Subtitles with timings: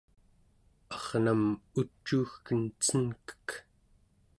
[0.97, 1.43] arnam
[1.79, 3.47] ucuugken cenkek